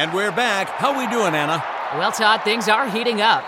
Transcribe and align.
And 0.00 0.14
we're 0.14 0.32
back. 0.32 0.66
How 0.70 0.98
we 0.98 1.06
doing, 1.08 1.34
Anna? 1.34 1.62
Well, 1.92 2.10
Todd, 2.10 2.40
things 2.42 2.70
are 2.70 2.88
heating 2.88 3.20
up. 3.20 3.44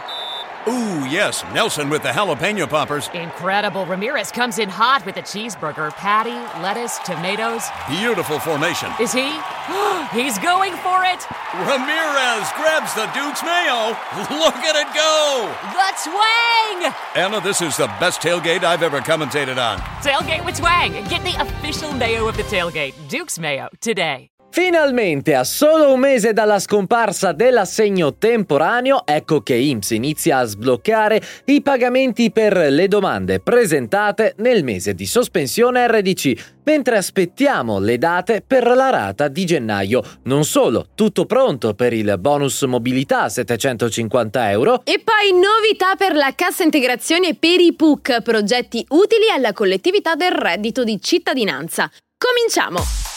Ooh, 0.68 1.06
yes, 1.06 1.42
Nelson 1.54 1.88
with 1.88 2.02
the 2.02 2.10
jalapeno 2.10 2.68
poppers. 2.68 3.08
Incredible. 3.14 3.86
Ramirez 3.86 4.30
comes 4.30 4.58
in 4.58 4.68
hot 4.68 5.06
with 5.06 5.16
a 5.16 5.22
cheeseburger, 5.22 5.90
patty, 5.92 6.36
lettuce, 6.60 6.98
tomatoes. 7.06 7.64
Beautiful 7.88 8.38
formation. 8.38 8.92
Is 9.00 9.14
he? 9.14 9.32
He's 10.12 10.38
going 10.40 10.74
for 10.84 11.00
it. 11.08 11.24
Ramirez 11.56 12.44
grabs 12.60 12.92
the 12.92 13.08
Duke's 13.16 13.42
mayo. 13.42 13.96
Look 14.36 14.60
at 14.60 14.76
it 14.76 14.92
go. 14.92 15.48
The 15.72 15.90
twang! 16.04 16.92
Anna, 17.16 17.40
this 17.40 17.62
is 17.62 17.78
the 17.78 17.86
best 17.98 18.20
tailgate 18.20 18.62
I've 18.62 18.82
ever 18.82 19.00
commentated 19.00 19.56
on. 19.56 19.78
Tailgate 20.04 20.44
with 20.44 20.58
twang. 20.58 20.92
Get 21.08 21.24
the 21.24 21.40
official 21.40 21.94
mayo 21.94 22.28
of 22.28 22.36
the 22.36 22.42
tailgate, 22.42 22.92
Duke's 23.08 23.38
Mayo, 23.38 23.70
today. 23.80 24.31
Finalmente, 24.54 25.34
a 25.34 25.44
solo 25.44 25.94
un 25.94 26.00
mese 26.00 26.34
dalla 26.34 26.58
scomparsa 26.58 27.32
dell'assegno 27.32 28.16
temporaneo, 28.18 29.06
ecco 29.06 29.40
che 29.40 29.54
IMSS 29.54 29.92
inizia 29.92 30.40
a 30.40 30.44
sbloccare 30.44 31.22
i 31.46 31.62
pagamenti 31.62 32.30
per 32.30 32.54
le 32.70 32.86
domande 32.86 33.40
presentate 33.40 34.34
nel 34.36 34.62
mese 34.62 34.92
di 34.92 35.06
sospensione 35.06 35.86
RDC, 35.86 36.58
mentre 36.64 36.98
aspettiamo 36.98 37.78
le 37.78 37.96
date 37.96 38.44
per 38.46 38.66
la 38.66 38.90
rata 38.90 39.28
di 39.28 39.46
gennaio. 39.46 40.02
Non 40.24 40.44
solo, 40.44 40.88
tutto 40.94 41.24
pronto 41.24 41.72
per 41.72 41.94
il 41.94 42.16
bonus 42.18 42.60
mobilità 42.64 43.30
750 43.30 44.50
euro. 44.50 44.82
E 44.84 45.00
poi 45.02 45.32
novità 45.32 45.96
per 45.96 46.14
la 46.14 46.34
cassa 46.36 46.62
integrazione 46.62 47.36
per 47.36 47.58
i 47.58 47.72
PUC, 47.72 48.20
progetti 48.20 48.84
utili 48.90 49.30
alla 49.34 49.54
collettività 49.54 50.14
del 50.14 50.32
reddito 50.32 50.84
di 50.84 51.00
cittadinanza. 51.00 51.90
Cominciamo! 52.18 53.11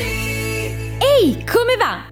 Ehi, 0.00 1.44
come 1.44 1.76
va? 1.76 2.06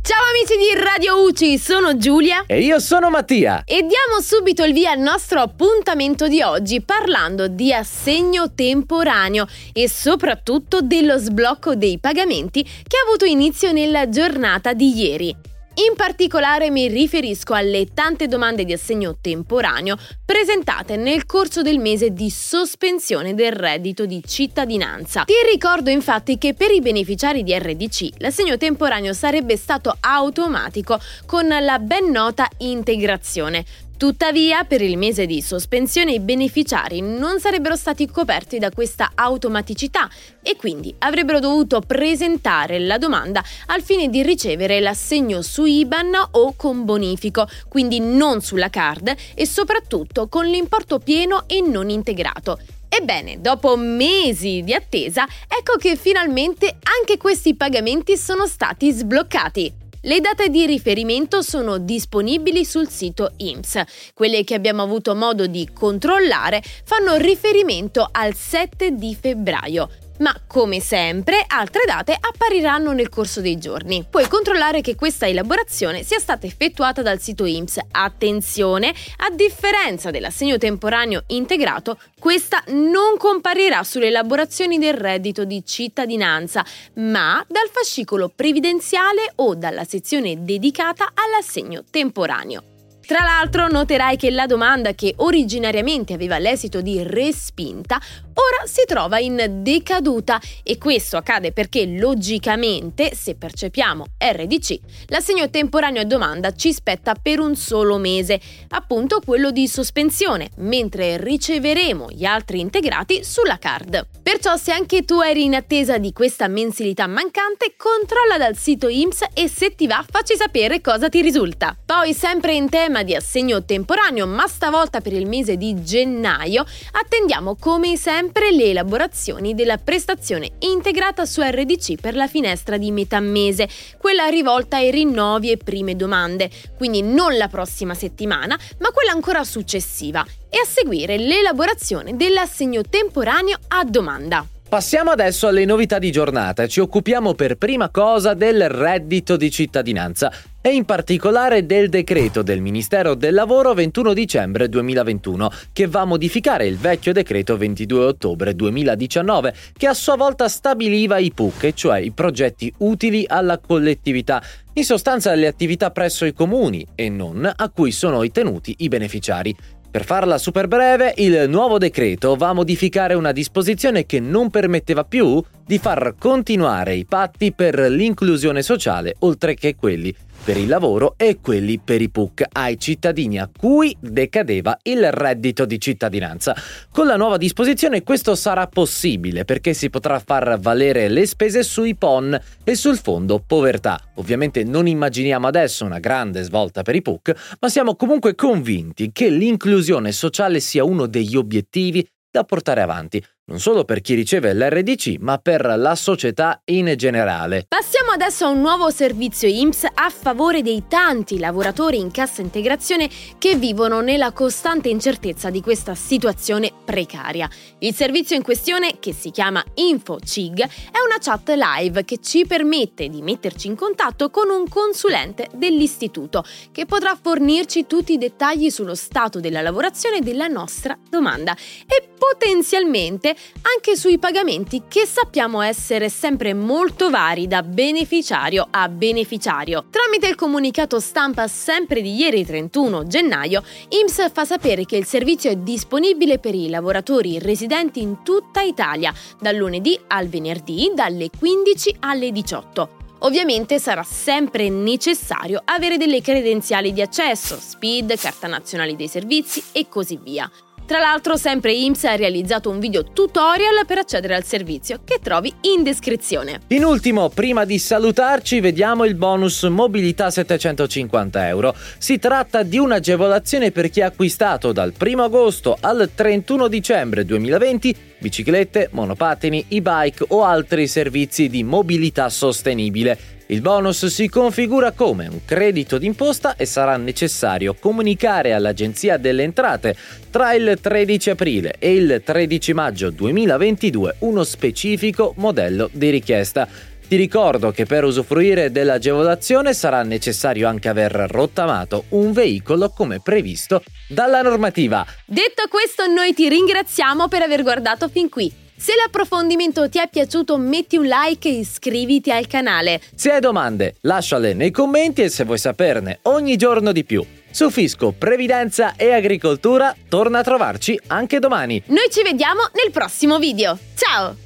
Ciao 0.00 0.22
amici 0.30 0.56
di 0.56 0.80
Radio 0.80 1.24
UCI, 1.24 1.58
sono 1.58 1.96
Giulia 1.96 2.44
E 2.46 2.60
io 2.60 2.78
sono 2.78 3.10
Mattia. 3.10 3.64
e 3.64 3.80
diamo 3.80 4.20
subito 4.20 4.62
il 4.62 4.72
via 4.72 4.92
al 4.92 5.00
nostro 5.00 5.40
appuntamento 5.40 6.28
di 6.28 6.40
oggi 6.42 6.82
parlando 6.82 7.48
di 7.48 7.72
assegno 7.72 8.54
temporaneo 8.54 9.48
e 9.72 9.88
soprattutto 9.88 10.82
dello 10.82 11.18
sblocco 11.18 11.74
dei 11.74 11.98
pagamenti 11.98 12.62
che 12.62 12.96
ha 12.96 13.08
avuto 13.08 13.24
inizio 13.24 13.72
nella 13.72 14.08
giornata 14.08 14.72
di 14.72 14.96
ieri. 14.96 15.36
In 15.78 15.94
particolare 15.94 16.70
mi 16.70 16.88
riferisco 16.88 17.52
alle 17.52 17.92
tante 17.92 18.28
domande 18.28 18.64
di 18.64 18.72
assegno 18.72 19.18
temporaneo 19.20 19.98
presentate 20.24 20.96
nel 20.96 21.26
corso 21.26 21.60
del 21.60 21.78
mese 21.78 22.14
di 22.14 22.30
sospensione 22.30 23.34
del 23.34 23.52
reddito 23.52 24.06
di 24.06 24.22
cittadinanza. 24.24 25.24
Ti 25.24 25.34
ricordo 25.52 25.90
infatti 25.90 26.38
che 26.38 26.54
per 26.54 26.70
i 26.70 26.80
beneficiari 26.80 27.42
di 27.42 27.54
RDC 27.54 28.20
l'assegno 28.20 28.56
temporaneo 28.56 29.12
sarebbe 29.12 29.58
stato 29.58 29.94
automatico 30.00 30.98
con 31.26 31.46
la 31.46 31.78
ben 31.78 32.10
nota 32.10 32.48
integrazione. 32.56 33.66
Tuttavia, 33.96 34.64
per 34.64 34.82
il 34.82 34.98
mese 34.98 35.24
di 35.24 35.40
sospensione 35.40 36.12
i 36.12 36.20
beneficiari 36.20 37.00
non 37.00 37.40
sarebbero 37.40 37.76
stati 37.76 38.06
coperti 38.06 38.58
da 38.58 38.70
questa 38.70 39.12
automaticità 39.14 40.06
e 40.42 40.54
quindi 40.56 40.94
avrebbero 40.98 41.40
dovuto 41.40 41.80
presentare 41.80 42.78
la 42.78 42.98
domanda 42.98 43.42
al 43.66 43.80
fine 43.80 44.10
di 44.10 44.22
ricevere 44.22 44.80
l'assegno 44.80 45.40
su 45.40 45.64
IBAN 45.64 46.12
o 46.32 46.52
con 46.56 46.84
bonifico, 46.84 47.48
quindi 47.68 47.98
non 47.98 48.42
sulla 48.42 48.68
card 48.68 49.14
e 49.34 49.46
soprattutto 49.46 50.28
con 50.28 50.44
l'importo 50.44 50.98
pieno 50.98 51.44
e 51.46 51.62
non 51.62 51.88
integrato. 51.88 52.58
Ebbene, 52.88 53.40
dopo 53.40 53.76
mesi 53.76 54.62
di 54.62 54.74
attesa, 54.74 55.26
ecco 55.48 55.78
che 55.78 55.96
finalmente 55.96 56.76
anche 56.98 57.16
questi 57.16 57.54
pagamenti 57.54 58.18
sono 58.18 58.46
stati 58.46 58.92
sbloccati. 58.92 59.84
Le 60.06 60.20
date 60.20 60.50
di 60.50 60.66
riferimento 60.66 61.42
sono 61.42 61.78
disponibili 61.78 62.64
sul 62.64 62.88
sito 62.88 63.32
IMSS. 63.38 64.12
Quelle 64.14 64.44
che 64.44 64.54
abbiamo 64.54 64.82
avuto 64.82 65.16
modo 65.16 65.48
di 65.48 65.68
controllare 65.72 66.62
fanno 66.84 67.16
riferimento 67.16 68.08
al 68.12 68.32
7 68.32 68.92
di 68.92 69.16
febbraio. 69.20 70.05
Ma 70.18 70.34
come 70.46 70.80
sempre, 70.80 71.44
altre 71.46 71.82
date 71.84 72.16
appariranno 72.18 72.92
nel 72.92 73.08
corso 73.08 73.40
dei 73.40 73.58
giorni. 73.58 74.06
Puoi 74.08 74.26
controllare 74.28 74.80
che 74.80 74.94
questa 74.94 75.26
elaborazione 75.28 76.02
sia 76.02 76.18
stata 76.18 76.46
effettuata 76.46 77.02
dal 77.02 77.20
sito 77.20 77.44
IMSS. 77.44 77.78
Attenzione, 77.90 78.94
a 79.18 79.30
differenza 79.30 80.10
dell'assegno 80.10 80.56
temporaneo 80.56 81.24
integrato, 81.28 81.98
questa 82.18 82.62
non 82.68 83.16
comparirà 83.18 83.82
sulle 83.82 84.06
elaborazioni 84.06 84.78
del 84.78 84.94
reddito 84.94 85.44
di 85.44 85.62
cittadinanza, 85.64 86.64
ma 86.94 87.44
dal 87.46 87.68
fascicolo 87.70 88.30
previdenziale 88.34 89.32
o 89.36 89.54
dalla 89.54 89.84
sezione 89.84 90.42
dedicata 90.44 91.12
all'assegno 91.14 91.84
temporaneo. 91.90 92.75
Tra 93.06 93.22
l'altro 93.22 93.68
noterai 93.68 94.16
che 94.16 94.32
la 94.32 94.46
domanda 94.46 94.92
che 94.92 95.14
originariamente 95.18 96.12
aveva 96.12 96.38
l'esito 96.38 96.80
di 96.80 97.00
respinta 97.04 98.00
ora 98.36 98.66
si 98.66 98.82
trova 98.86 99.18
in 99.18 99.60
decaduta 99.62 100.40
e 100.62 100.76
questo 100.76 101.16
accade 101.16 101.52
perché 101.52 101.86
logicamente 101.86 103.14
se 103.14 103.34
percepiamo 103.34 104.04
RDC 104.18 104.78
l'assegno 105.06 105.48
temporaneo 105.50 106.02
a 106.02 106.04
domanda 106.04 106.52
ci 106.52 106.72
spetta 106.72 107.14
per 107.14 107.40
un 107.40 107.56
solo 107.56 107.96
mese, 107.96 108.40
appunto 108.68 109.20
quello 109.24 109.50
di 109.50 109.66
sospensione, 109.68 110.50
mentre 110.56 111.16
riceveremo 111.16 112.10
gli 112.10 112.24
altri 112.24 112.60
integrati 112.60 113.24
sulla 113.24 113.58
card. 113.58 114.06
Perciò 114.22 114.56
se 114.56 114.72
anche 114.72 115.04
tu 115.04 115.20
eri 115.20 115.44
in 115.44 115.54
attesa 115.54 115.98
di 115.98 116.12
questa 116.12 116.48
mensilità 116.48 117.06
mancante, 117.06 117.74
controlla 117.76 118.36
dal 118.36 118.56
sito 118.56 118.88
IMSS 118.88 119.26
e 119.34 119.48
se 119.48 119.74
ti 119.74 119.86
va 119.86 120.04
facci 120.08 120.36
sapere 120.36 120.80
cosa 120.80 121.08
ti 121.08 121.22
risulta. 121.22 121.76
Poi 121.84 122.12
sempre 122.12 122.54
in 122.54 122.68
tema 122.68 122.95
di 123.02 123.14
assegno 123.14 123.64
temporaneo, 123.64 124.26
ma 124.26 124.46
stavolta 124.46 125.00
per 125.00 125.12
il 125.12 125.26
mese 125.26 125.56
di 125.56 125.82
gennaio, 125.82 126.64
attendiamo 126.92 127.56
come 127.56 127.96
sempre 127.96 128.50
le 128.52 128.70
elaborazioni 128.70 129.54
della 129.54 129.78
prestazione 129.78 130.52
integrata 130.60 131.24
su 131.24 131.40
RDC 131.42 132.00
per 132.00 132.14
la 132.14 132.26
finestra 132.26 132.76
di 132.76 132.90
metà 132.90 133.20
mese, 133.20 133.68
quella 133.98 134.26
rivolta 134.26 134.76
ai 134.76 134.90
rinnovi 134.90 135.50
e 135.50 135.56
prime 135.56 135.96
domande, 135.96 136.50
quindi 136.76 137.02
non 137.02 137.36
la 137.36 137.48
prossima 137.48 137.94
settimana, 137.94 138.58
ma 138.78 138.90
quella 138.90 139.12
ancora 139.12 139.44
successiva, 139.44 140.24
e 140.48 140.58
a 140.58 140.66
seguire 140.66 141.18
l'elaborazione 141.18 142.16
dell'assegno 142.16 142.82
temporaneo 142.82 143.58
a 143.68 143.84
domanda. 143.84 144.46
Passiamo 144.68 145.12
adesso 145.12 145.46
alle 145.46 145.64
novità 145.64 146.00
di 146.00 146.10
giornata 146.10 146.66
ci 146.66 146.80
occupiamo 146.80 147.34
per 147.34 147.54
prima 147.54 147.88
cosa 147.88 148.34
del 148.34 148.68
reddito 148.68 149.36
di 149.36 149.48
cittadinanza 149.48 150.32
e 150.60 150.70
in 150.70 150.84
particolare 150.84 151.66
del 151.66 151.88
decreto 151.88 152.42
del 152.42 152.60
Ministero 152.60 153.14
del 153.14 153.32
Lavoro 153.32 153.72
21 153.74 154.12
dicembre 154.12 154.68
2021 154.68 155.50
che 155.72 155.86
va 155.86 156.00
a 156.00 156.04
modificare 156.04 156.66
il 156.66 156.76
vecchio 156.78 157.12
decreto 157.12 157.56
22 157.56 158.04
ottobre 158.04 158.56
2019 158.56 159.54
che 159.76 159.86
a 159.86 159.94
sua 159.94 160.16
volta 160.16 160.48
stabiliva 160.48 161.18
i 161.18 161.30
PUC, 161.32 161.72
cioè 161.72 162.00
i 162.00 162.10
progetti 162.10 162.72
utili 162.78 163.24
alla 163.24 163.58
collettività, 163.58 164.42
in 164.72 164.84
sostanza 164.84 165.32
le 165.36 165.46
attività 165.46 165.92
presso 165.92 166.24
i 166.24 166.32
comuni 166.32 166.84
e 166.96 167.08
non 167.08 167.48
a 167.54 167.70
cui 167.70 167.92
sono 167.92 168.20
ritenuti 168.20 168.74
i 168.78 168.88
beneficiari. 168.88 169.56
Per 169.96 170.04
farla 170.04 170.36
super 170.36 170.68
breve, 170.68 171.14
il 171.16 171.46
nuovo 171.48 171.78
decreto 171.78 172.36
va 172.36 172.50
a 172.50 172.52
modificare 172.52 173.14
una 173.14 173.32
disposizione 173.32 174.04
che 174.04 174.20
non 174.20 174.50
permetteva 174.50 175.04
più 175.04 175.42
di 175.64 175.78
far 175.78 176.16
continuare 176.18 176.94
i 176.94 177.06
patti 177.06 177.50
per 177.50 177.78
l'inclusione 177.78 178.60
sociale 178.60 179.16
oltre 179.20 179.54
che 179.54 179.74
quelli 179.74 180.14
per 180.46 180.56
il 180.58 180.68
lavoro 180.68 181.14
e 181.16 181.40
quelli 181.40 181.80
per 181.82 182.00
i 182.00 182.08
PUC 182.08 182.44
ai 182.52 182.78
cittadini 182.78 183.40
a 183.40 183.50
cui 183.52 183.96
decadeva 183.98 184.78
il 184.82 185.10
reddito 185.10 185.64
di 185.64 185.80
cittadinanza. 185.80 186.54
Con 186.92 187.08
la 187.08 187.16
nuova 187.16 187.36
disposizione 187.36 188.04
questo 188.04 188.36
sarà 188.36 188.68
possibile 188.68 189.44
perché 189.44 189.74
si 189.74 189.90
potrà 189.90 190.20
far 190.20 190.56
valere 190.60 191.08
le 191.08 191.26
spese 191.26 191.64
sui 191.64 191.96
PON 191.96 192.40
e 192.62 192.76
sul 192.76 192.96
fondo 192.96 193.42
povertà. 193.44 194.00
Ovviamente 194.14 194.62
non 194.62 194.86
immaginiamo 194.86 195.48
adesso 195.48 195.84
una 195.84 195.98
grande 195.98 196.42
svolta 196.42 196.82
per 196.82 196.94
i 196.94 197.02
PUC, 197.02 197.56
ma 197.58 197.68
siamo 197.68 197.96
comunque 197.96 198.36
convinti 198.36 199.10
che 199.10 199.28
l'inclusione 199.28 200.12
sociale 200.12 200.60
sia 200.60 200.84
uno 200.84 201.06
degli 201.06 201.34
obiettivi 201.34 202.08
da 202.30 202.44
portare 202.44 202.82
avanti 202.82 203.20
non 203.48 203.60
solo 203.60 203.84
per 203.84 204.00
chi 204.00 204.14
riceve 204.14 204.52
l'RDC, 204.54 205.18
ma 205.20 205.38
per 205.38 205.64
la 205.76 205.94
società 205.94 206.60
in 206.64 206.92
generale. 206.96 207.64
Passiamo 207.68 208.10
adesso 208.10 208.44
a 208.44 208.48
un 208.48 208.60
nuovo 208.60 208.90
servizio 208.90 209.46
IMSS 209.46 209.86
a 209.94 210.10
favore 210.10 210.62
dei 210.62 210.84
tanti 210.88 211.38
lavoratori 211.38 212.00
in 212.00 212.10
cassa 212.10 212.40
integrazione 212.40 213.08
che 213.38 213.54
vivono 213.54 214.00
nella 214.00 214.32
costante 214.32 214.88
incertezza 214.88 215.50
di 215.50 215.60
questa 215.60 215.94
situazione 215.94 216.72
precaria. 216.84 217.48
Il 217.78 217.94
servizio 217.94 218.34
in 218.34 218.42
questione, 218.42 218.98
che 218.98 219.12
si 219.12 219.30
chiama 219.30 219.64
InfoCig, 219.74 220.60
è 220.62 220.98
una 221.04 221.18
chat 221.20 221.48
live 221.50 222.04
che 222.04 222.18
ci 222.20 222.46
permette 222.46 223.08
di 223.08 223.22
metterci 223.22 223.68
in 223.68 223.76
contatto 223.76 224.28
con 224.28 224.50
un 224.50 224.68
consulente 224.68 225.46
dell'istituto 225.54 226.44
che 226.72 226.84
potrà 226.84 227.16
fornirci 227.20 227.86
tutti 227.86 228.14
i 228.14 228.18
dettagli 228.18 228.70
sullo 228.70 228.96
stato 228.96 229.38
della 229.38 229.62
lavorazione 229.62 230.18
della 230.18 230.48
nostra 230.48 230.98
domanda 231.08 231.54
e 231.86 232.08
potenzialmente 232.18 233.35
anche 233.62 233.96
sui 233.96 234.18
pagamenti 234.18 234.82
che 234.88 235.06
sappiamo 235.06 235.60
essere 235.60 236.08
sempre 236.08 236.54
molto 236.54 237.10
vari 237.10 237.46
da 237.46 237.62
beneficiario 237.62 238.66
a 238.70 238.88
beneficiario. 238.88 239.86
Tramite 239.90 240.28
il 240.28 240.34
comunicato 240.34 241.00
stampa 241.00 241.48
sempre 241.48 242.00
di 242.00 242.14
ieri 242.14 242.44
31 242.44 243.06
gennaio, 243.06 243.62
IMSS 243.88 244.30
fa 244.32 244.44
sapere 244.44 244.84
che 244.84 244.96
il 244.96 245.06
servizio 245.06 245.50
è 245.50 245.56
disponibile 245.56 246.38
per 246.38 246.54
i 246.54 246.68
lavoratori 246.68 247.38
residenti 247.38 248.00
in 248.00 248.22
tutta 248.22 248.60
Italia, 248.60 249.12
dal 249.40 249.56
lunedì 249.56 249.98
al 250.08 250.28
venerdì 250.28 250.90
dalle 250.94 251.30
15 251.36 251.96
alle 252.00 252.32
18. 252.32 253.04
Ovviamente 253.20 253.78
sarà 253.78 254.02
sempre 254.02 254.68
necessario 254.68 255.62
avere 255.64 255.96
delle 255.96 256.20
credenziali 256.20 256.92
di 256.92 257.00
accesso, 257.00 257.58
SPID, 257.58 258.18
carta 258.18 258.46
nazionale 258.46 258.94
dei 258.94 259.08
servizi 259.08 259.62
e 259.72 259.88
così 259.88 260.18
via. 260.22 260.50
Tra 260.86 261.00
l'altro, 261.00 261.36
sempre 261.36 261.72
IMSS 261.72 262.04
ha 262.04 262.14
realizzato 262.14 262.70
un 262.70 262.78
video 262.78 263.02
tutorial 263.02 263.84
per 263.84 263.98
accedere 263.98 264.36
al 264.36 264.44
servizio 264.44 265.00
che 265.04 265.18
trovi 265.20 265.52
in 265.62 265.82
descrizione. 265.82 266.60
In 266.68 266.84
ultimo, 266.84 267.28
prima 267.28 267.64
di 267.64 267.76
salutarci, 267.76 268.60
vediamo 268.60 269.04
il 269.04 269.16
bonus 269.16 269.64
mobilità 269.64 270.30
750 270.30 271.48
euro. 271.48 271.74
Si 271.98 272.20
tratta 272.20 272.62
di 272.62 272.78
un'agevolazione 272.78 273.72
per 273.72 273.90
chi 273.90 274.00
ha 274.00 274.06
acquistato 274.06 274.70
dal 274.70 274.92
1 274.96 275.24
agosto 275.24 275.76
al 275.80 276.08
31 276.14 276.68
dicembre 276.68 277.24
2020 277.24 277.96
biciclette, 278.18 278.88
monopattini, 278.92 279.66
e-bike 279.68 280.26
o 280.28 280.44
altri 280.44 280.86
servizi 280.86 281.48
di 281.48 281.62
mobilità 281.62 282.28
sostenibile 282.28 283.34
il 283.48 283.60
bonus 283.60 284.06
si 284.06 284.28
configura 284.28 284.90
come 284.90 285.28
un 285.28 285.38
credito 285.44 285.98
d'imposta 285.98 286.56
e 286.56 286.66
sarà 286.66 286.96
necessario 286.96 287.76
comunicare 287.78 288.52
all'Agenzia 288.52 289.18
delle 289.18 289.44
Entrate 289.44 289.94
tra 290.30 290.52
il 290.54 290.76
13 290.80 291.30
aprile 291.30 291.76
e 291.78 291.94
il 291.94 292.22
13 292.24 292.74
maggio 292.74 293.10
2022 293.10 294.16
uno 294.20 294.42
specifico 294.42 295.32
modello 295.36 295.88
di 295.92 296.10
richiesta. 296.10 296.66
Ti 297.08 297.14
ricordo 297.14 297.70
che 297.70 297.86
per 297.86 298.02
usufruire 298.02 298.72
dell'agevolazione 298.72 299.74
sarà 299.74 300.02
necessario 300.02 300.66
anche 300.66 300.88
aver 300.88 301.12
rottamato 301.12 302.06
un 302.10 302.32
veicolo 302.32 302.90
come 302.90 303.20
previsto 303.20 303.80
dalla 304.08 304.42
normativa. 304.42 305.06
Detto 305.24 305.68
questo, 305.68 306.06
noi 306.06 306.34
ti 306.34 306.48
ringraziamo 306.48 307.28
per 307.28 307.42
aver 307.42 307.62
guardato 307.62 308.08
fin 308.08 308.28
qui. 308.28 308.52
Se 308.76 308.92
l'approfondimento 308.96 309.88
ti 309.88 309.98
è 309.98 310.08
piaciuto 310.10 310.58
metti 310.58 310.96
un 310.96 311.04
like 311.04 311.48
e 311.48 311.52
iscriviti 311.52 312.32
al 312.32 312.48
canale. 312.48 313.00
Se 313.14 313.30
hai 313.30 313.40
domande 313.40 313.94
lasciale 314.00 314.52
nei 314.52 314.72
commenti 314.72 315.22
e 315.22 315.28
se 315.28 315.44
vuoi 315.44 315.58
saperne 315.58 316.18
ogni 316.22 316.56
giorno 316.56 316.90
di 316.90 317.04
più. 317.04 317.24
Su 317.48 317.70
Fisco, 317.70 318.12
Previdenza 318.18 318.96
e 318.96 319.12
Agricoltura 319.12 319.94
torna 320.08 320.40
a 320.40 320.42
trovarci 320.42 321.00
anche 321.06 321.38
domani. 321.38 321.80
Noi 321.86 322.10
ci 322.10 322.22
vediamo 322.22 322.62
nel 322.82 322.90
prossimo 322.90 323.38
video. 323.38 323.78
Ciao! 323.94 324.45